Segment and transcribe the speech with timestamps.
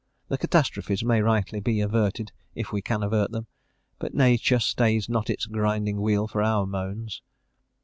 [0.29, 3.45] The catastrophes may rightly be averted, if we can avert them;
[3.99, 7.21] but nature stays not its grinding wheel for our moans.